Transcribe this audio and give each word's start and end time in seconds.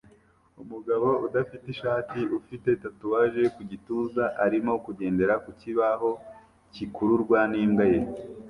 Umugabo 0.63 1.07
udafite 1.25 1.65
ishati 1.75 2.19
ufite 2.39 2.69
tatuwaje 2.83 3.43
ku 3.55 3.61
gituza 3.71 4.23
arimo 4.45 4.73
kugendera 4.85 5.33
ku 5.43 5.51
kibaho 5.59 6.09
cyikururwa 6.73 7.39
n'imbwa 7.51 7.85
ye 7.93 7.99